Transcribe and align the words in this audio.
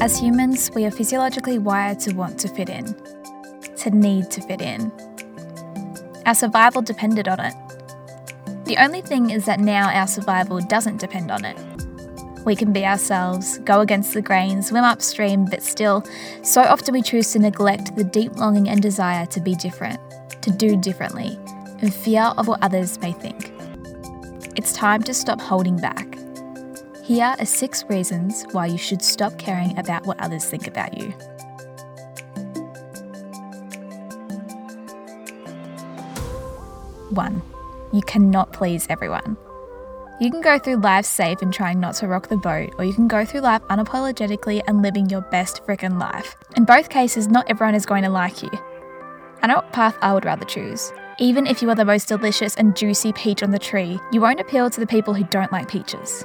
As 0.00 0.18
humans, 0.18 0.70
we 0.74 0.84
are 0.84 0.90
physiologically 0.90 1.58
wired 1.58 2.00
to 2.00 2.14
want 2.14 2.38
to 2.40 2.48
fit 2.48 2.68
in, 2.68 2.94
to 3.76 3.90
need 3.90 4.30
to 4.32 4.40
fit 4.42 4.60
in. 4.60 4.92
Our 6.26 6.34
survival 6.34 6.82
depended 6.82 7.28
on 7.28 7.40
it. 7.40 7.54
The 8.64 8.76
only 8.78 9.00
thing 9.00 9.30
is 9.30 9.46
that 9.46 9.60
now 9.60 9.90
our 9.90 10.06
survival 10.06 10.60
doesn't 10.60 10.98
depend 10.98 11.30
on 11.30 11.44
it. 11.44 11.56
We 12.44 12.56
can 12.56 12.72
be 12.72 12.84
ourselves, 12.84 13.58
go 13.58 13.80
against 13.80 14.12
the 14.12 14.20
grain, 14.20 14.62
swim 14.62 14.84
upstream, 14.84 15.46
but 15.46 15.62
still, 15.62 16.04
so 16.42 16.62
often 16.62 16.92
we 16.92 17.00
choose 17.00 17.32
to 17.32 17.38
neglect 17.38 17.96
the 17.96 18.04
deep 18.04 18.36
longing 18.36 18.68
and 18.68 18.82
desire 18.82 19.26
to 19.26 19.40
be 19.40 19.54
different, 19.54 20.00
to 20.42 20.50
do 20.50 20.76
differently, 20.76 21.38
in 21.80 21.90
fear 21.90 22.32
of 22.36 22.48
what 22.48 22.62
others 22.62 22.98
may 23.00 23.12
think. 23.12 23.52
It's 24.56 24.72
time 24.72 25.02
to 25.04 25.14
stop 25.14 25.40
holding 25.40 25.78
back. 25.78 26.13
Here 27.04 27.36
are 27.38 27.44
six 27.44 27.84
reasons 27.90 28.46
why 28.52 28.64
you 28.64 28.78
should 28.78 29.02
stop 29.02 29.36
caring 29.36 29.78
about 29.78 30.06
what 30.06 30.18
others 30.20 30.46
think 30.46 30.66
about 30.66 30.96
you. 30.96 31.10
One, 37.10 37.42
you 37.92 38.00
cannot 38.06 38.54
please 38.54 38.86
everyone. 38.88 39.36
You 40.18 40.30
can 40.30 40.40
go 40.40 40.58
through 40.58 40.76
life 40.76 41.04
safe 41.04 41.42
and 41.42 41.52
trying 41.52 41.78
not 41.78 41.96
to 41.96 42.08
rock 42.08 42.28
the 42.28 42.38
boat, 42.38 42.74
or 42.78 42.86
you 42.86 42.94
can 42.94 43.06
go 43.06 43.26
through 43.26 43.42
life 43.42 43.60
unapologetically 43.64 44.62
and 44.66 44.80
living 44.80 45.10
your 45.10 45.20
best 45.20 45.62
frickin' 45.66 46.00
life. 46.00 46.34
In 46.56 46.64
both 46.64 46.88
cases, 46.88 47.28
not 47.28 47.50
everyone 47.50 47.74
is 47.74 47.84
going 47.84 48.04
to 48.04 48.08
like 48.08 48.42
you. 48.42 48.50
I 49.42 49.48
know 49.48 49.56
what 49.56 49.74
path 49.74 49.98
I 50.00 50.14
would 50.14 50.24
rather 50.24 50.46
choose. 50.46 50.90
Even 51.18 51.46
if 51.46 51.60
you 51.60 51.68
are 51.68 51.74
the 51.74 51.84
most 51.84 52.08
delicious 52.08 52.56
and 52.56 52.74
juicy 52.74 53.12
peach 53.12 53.42
on 53.42 53.50
the 53.50 53.58
tree, 53.58 54.00
you 54.10 54.22
won't 54.22 54.40
appeal 54.40 54.70
to 54.70 54.80
the 54.80 54.86
people 54.86 55.12
who 55.12 55.24
don't 55.24 55.52
like 55.52 55.68
peaches. 55.68 56.24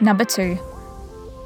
Number 0.00 0.24
two, 0.24 0.58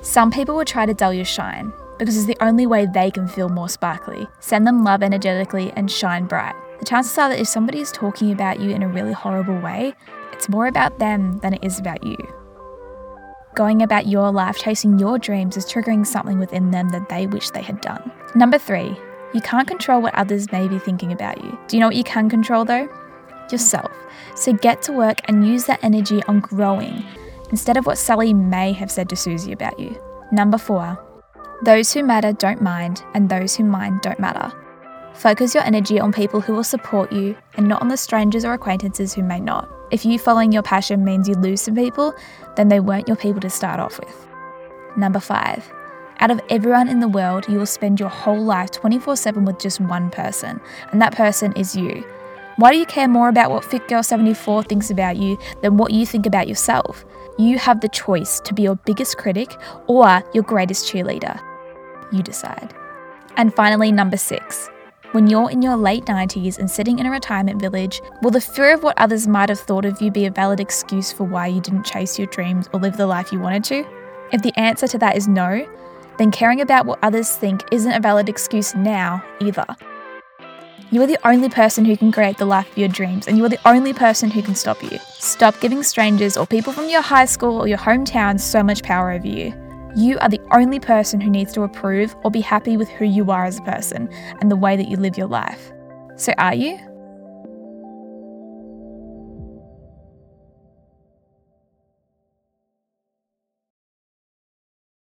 some 0.02 0.30
people 0.30 0.55
will 0.55 0.64
try 0.64 0.86
to 0.86 0.94
dull 0.94 1.12
your 1.12 1.25
shine 1.25 1.72
because 1.98 2.16
it's 2.16 2.27
the 2.27 2.36
only 2.44 2.66
way 2.66 2.86
they 2.86 3.11
can 3.11 3.27
feel 3.27 3.48
more 3.48 3.69
sparkly. 3.69 4.27
Send 4.41 4.66
them 4.66 4.84
love 4.84 5.03
energetically 5.03 5.72
and 5.77 5.91
shine 5.91 6.27
bright. 6.27 6.55
The 6.78 6.84
chances 6.84 7.16
are 7.19 7.28
that 7.30 7.41
if 7.41 7.48
somebody 7.48 7.80
is 7.80 7.91
talking 7.91 8.33
about 8.33 8.61
you 8.61 8.70
in 8.70 8.83
a 8.83 8.88
really 8.88 9.12
horrible 9.12 9.58
way, 9.58 9.94
it's 10.33 10.48
more 10.48 10.66
about 10.66 10.98
them 10.98 11.38
than 11.38 11.55
it 11.55 11.64
is 11.64 11.78
about 11.78 12.05
you. 12.05 12.16
Going 13.55 13.83
about 13.83 14.06
your 14.06 14.30
life 14.30 14.58
chasing 14.58 14.98
your 14.98 15.19
dreams 15.19 15.56
is 15.56 15.64
triggering 15.64 16.06
something 16.06 16.38
within 16.38 16.70
them 16.70 16.91
that 16.91 17.08
they 17.08 17.27
wish 17.27 17.50
they 17.50 17.62
had 17.62 17.81
done. 17.81 18.12
Number 18.34 18.58
three, 18.58 18.97
you 19.33 19.41
can't 19.41 19.66
control 19.66 20.03
what 20.03 20.14
others 20.14 20.53
may 20.53 20.69
be 20.69 20.78
thinking 20.78 21.10
about 21.10 21.42
you. 21.42 21.58
Do 21.66 21.77
you 21.77 21.81
know 21.81 21.86
what 21.86 21.97
you 21.97 22.05
can 22.05 22.28
control 22.28 22.64
though? 22.64 22.88
Yourself. 23.50 23.91
So 24.34 24.53
get 24.53 24.83
to 24.83 24.92
work 24.92 25.19
and 25.25 25.47
use 25.47 25.64
that 25.64 25.83
energy 25.83 26.22
on 26.25 26.41
growing 26.41 27.03
instead 27.50 27.77
of 27.77 27.86
what 27.86 27.98
Sally 27.98 28.34
may 28.34 28.72
have 28.72 28.91
said 28.91 29.08
to 29.08 29.16
Susie 29.16 29.52
about 29.52 29.78
you. 29.78 30.00
Number 30.33 30.58
four, 30.58 30.98
those 31.62 31.92
who 31.92 32.03
matter 32.03 32.33
don't 32.33 32.61
mind, 32.61 33.03
and 33.14 33.28
those 33.28 33.56
who 33.56 33.64
mind 33.64 34.03
don't 34.03 34.20
matter. 34.20 34.53
Focus 35.14 35.55
your 35.55 35.64
energy 35.64 35.98
on 35.98 36.12
people 36.12 36.41
who 36.42 36.53
will 36.53 36.64
support 36.64 37.11
you 37.11 37.34
and 37.55 37.66
not 37.66 37.80
on 37.80 37.88
the 37.88 37.97
strangers 37.97 38.44
or 38.44 38.53
acquaintances 38.53 39.14
who 39.14 39.22
may 39.22 39.41
not. 39.41 39.69
If 39.91 40.05
you 40.05 40.19
following 40.19 40.53
your 40.53 40.62
passion 40.62 41.05
means 41.05 41.28
you 41.28 41.34
lose 41.34 41.62
some 41.62 41.75
people, 41.75 42.12
then 42.56 42.69
they 42.69 42.80
weren't 42.80 43.08
your 43.08 43.16
people 43.16 43.41
to 43.41 43.48
start 43.48 43.81
off 43.81 43.98
with. 43.98 44.27
Number 44.97 45.20
five, 45.20 45.72
out 46.19 46.31
of 46.31 46.41
everyone 46.50 46.88
in 46.88 47.00
the 47.00 47.08
world, 47.08 47.47
you 47.48 47.58
will 47.58 47.66
spend 47.66 48.00
your 48.00 48.08
whole 48.08 48.42
life 48.42 48.70
24 48.72 49.16
7 49.16 49.44
with 49.44 49.58
just 49.58 49.81
one 49.81 50.10
person, 50.10 50.60
and 50.91 51.00
that 51.00 51.14
person 51.14 51.53
is 51.56 51.75
you. 51.75 52.05
Why 52.58 52.72
do 52.72 52.78
you 52.78 52.86
care 52.86 53.06
more 53.06 53.28
about 53.28 53.50
what 53.50 53.66
Fit 53.66 53.86
Girl 53.86 54.02
74 54.02 54.62
thinks 54.62 54.90
about 54.90 55.18
you 55.18 55.38
than 55.60 55.76
what 55.76 55.92
you 55.92 56.06
think 56.06 56.24
about 56.24 56.48
yourself? 56.48 57.04
You 57.36 57.58
have 57.58 57.82
the 57.82 57.88
choice 57.91 58.41
to 58.41 58.54
be 58.54 58.62
your 58.62 58.76
biggest 58.76 59.19
critic 59.19 59.54
or 59.88 60.22
your 60.32 60.42
greatest 60.42 60.91
cheerleader. 60.91 61.38
You 62.12 62.22
decide. 62.22 62.75
And 63.36 63.54
finally, 63.54 63.92
number 63.92 64.16
six, 64.16 64.70
when 65.12 65.26
you're 65.26 65.50
in 65.50 65.60
your 65.60 65.76
late 65.76 66.06
90s 66.06 66.58
and 66.58 66.70
sitting 66.70 66.98
in 66.98 67.04
a 67.04 67.10
retirement 67.10 67.60
village, 67.60 68.00
will 68.22 68.31
the 68.31 68.41
fear 68.41 68.72
of 68.72 68.82
what 68.82 68.98
others 68.98 69.28
might 69.28 69.50
have 69.50 69.60
thought 69.60 69.84
of 69.84 70.00
you 70.00 70.10
be 70.10 70.25
a 70.25 70.31
valid 70.31 70.58
excuse 70.58 71.12
for 71.12 71.25
why 71.25 71.48
you 71.48 71.60
didn't 71.60 71.84
chase 71.84 72.19
your 72.19 72.28
dreams 72.28 72.70
or 72.72 72.81
live 72.81 72.97
the 72.97 73.06
life 73.06 73.32
you 73.32 73.38
wanted 73.38 73.64
to? 73.64 73.86
If 74.32 74.41
the 74.41 74.58
answer 74.58 74.88
to 74.88 74.98
that 74.98 75.14
is 75.14 75.28
no, 75.28 75.69
then 76.16 76.31
caring 76.31 76.62
about 76.62 76.86
what 76.86 77.00
others 77.02 77.36
think 77.36 77.64
isn't 77.70 77.92
a 77.92 78.00
valid 78.00 78.31
excuse 78.31 78.75
now 78.75 79.22
either. 79.42 79.66
You 80.92 81.02
are 81.02 81.06
the 81.06 81.19
only 81.26 81.48
person 81.48 81.84
who 81.84 81.97
can 81.97 82.12
create 82.12 82.38
the 82.38 82.44
life 82.44 82.70
of 82.70 82.78
your 82.78 82.88
dreams, 82.88 83.26
and 83.26 83.36
you 83.36 83.44
are 83.44 83.48
the 83.48 83.69
only 83.69 83.92
person 83.92 84.30
who 84.30 84.41
can 84.41 84.54
stop 84.54 84.80
you. 84.84 84.98
Stop 85.14 85.58
giving 85.60 85.82
strangers 85.82 86.36
or 86.36 86.47
people 86.47 86.72
from 86.72 86.88
your 86.88 87.02
high 87.02 87.24
school 87.24 87.60
or 87.60 87.66
your 87.66 87.78
hometown 87.78 88.38
so 88.38 88.62
much 88.62 88.84
power 88.84 89.10
over 89.10 89.26
you. 89.26 89.52
You 89.96 90.16
are 90.20 90.28
the 90.28 90.41
only 90.52 90.78
person 90.78 91.20
who 91.20 91.28
needs 91.28 91.52
to 91.54 91.62
approve 91.62 92.14
or 92.22 92.30
be 92.30 92.41
happy 92.41 92.76
with 92.76 92.88
who 92.88 93.04
you 93.04 93.32
are 93.32 93.46
as 93.46 93.58
a 93.58 93.62
person 93.62 94.08
and 94.41 94.48
the 94.48 94.56
way 94.56 94.76
that 94.76 94.86
you 94.86 94.96
live 94.96 95.19
your 95.19 95.26
life. 95.26 95.72
So, 96.14 96.32
are 96.38 96.54
you? 96.54 96.78